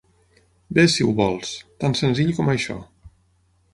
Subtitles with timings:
[0.77, 1.51] Vés, si ho vols,
[1.83, 2.79] tan senzill com això.